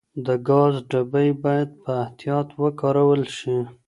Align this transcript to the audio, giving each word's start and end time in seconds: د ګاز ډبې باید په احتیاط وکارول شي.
د 0.25 0.27
ګاز 0.47 0.73
ډبې 0.91 1.27
باید 1.43 1.69
په 1.83 1.91
احتیاط 2.03 2.47
وکارول 2.61 3.23
شي. 3.37 3.57